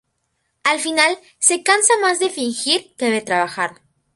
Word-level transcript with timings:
Al 0.63 0.79
final 0.79 1.19
se 1.37 1.61
cansa 1.61 1.93
más 2.01 2.17
de 2.17 2.31
fingir 2.31 2.95
que 2.95 3.11
de 3.11 3.21
trabajar. 3.21 3.81